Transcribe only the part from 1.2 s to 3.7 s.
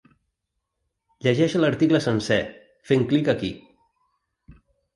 Llegeix l’article sencer, fent clic aquí.